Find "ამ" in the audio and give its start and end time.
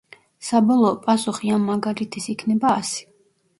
1.59-1.69